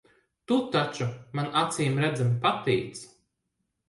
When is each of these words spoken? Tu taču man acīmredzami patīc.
Tu 0.51 0.55
taču 0.75 1.09
man 1.39 1.49
acīmredzami 1.61 2.39
patīc. 2.47 3.03